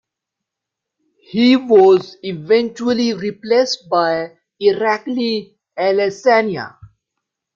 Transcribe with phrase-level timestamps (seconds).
[1.29, 6.75] He was eventually replaced by Irakli Alasania.